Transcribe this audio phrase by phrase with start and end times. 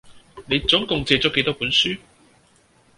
[0.47, 1.95] 你總共借咗幾多本書？